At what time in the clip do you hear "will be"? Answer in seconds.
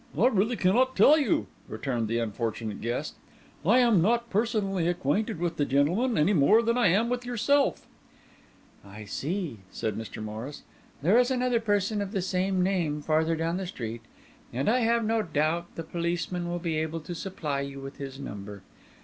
16.49-16.77